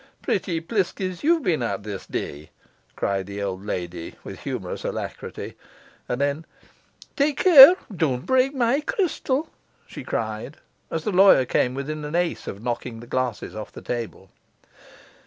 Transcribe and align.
'Pretty 0.23 0.59
pliskies 0.59 1.21
ye've 1.21 1.43
been 1.43 1.61
at 1.61 1.83
this 1.83 2.07
day!' 2.07 2.49
cried 2.95 3.27
the 3.27 3.39
old 3.39 3.63
lady, 3.63 4.15
with 4.23 4.39
humorous 4.39 4.83
alacrity; 4.83 5.53
and 6.09 6.19
then, 6.19 6.43
'Take 7.15 7.37
care 7.37 7.75
don't 7.95 8.25
break 8.25 8.55
my 8.55 8.81
crystal!' 8.81 9.51
she 9.85 10.03
cried, 10.03 10.57
as 10.89 11.03
the 11.03 11.11
lawyer 11.11 11.45
came 11.45 11.75
within 11.75 12.03
an 12.03 12.15
ace 12.15 12.47
of 12.47 12.63
knocking 12.63 12.99
the 12.99 13.05
glasses 13.05 13.55
off 13.55 13.71
the 13.71 13.83
table. 13.83 14.31